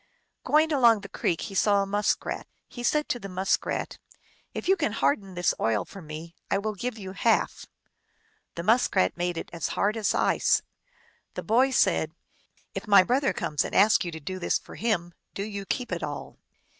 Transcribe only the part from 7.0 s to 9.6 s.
half." The Muskrat made it